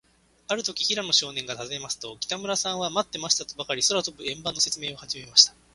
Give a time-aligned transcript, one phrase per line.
[0.47, 5.53] あるとき、平野少年がたずねますと、北村さんは、まってましたとばかり、空とぶ円盤のせつめいをはじめました。